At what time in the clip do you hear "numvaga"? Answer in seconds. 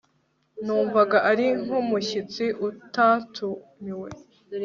0.63-1.17